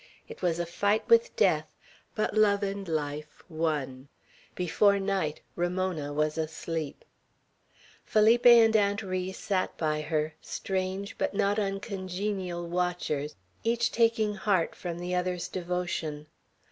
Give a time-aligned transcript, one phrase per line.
[0.27, 1.75] It was a fight with death;
[2.15, 4.07] but love and life won.
[4.55, 7.05] Before night Ramona was asleep.
[8.03, 14.73] Felipe and Aunt Ri sat by her, strange but not uncongenial watchers, each taking heart
[14.73, 16.25] from the other's devotion.